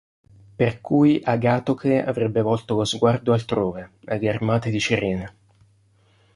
[0.59, 5.35] Per cui Agatocle avrebbe volto lo sguardo altrove: alle armate di Cirene.